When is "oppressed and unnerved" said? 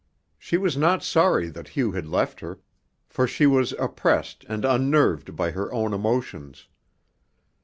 3.73-5.35